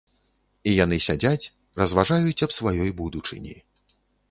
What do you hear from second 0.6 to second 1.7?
І яны сядзяць,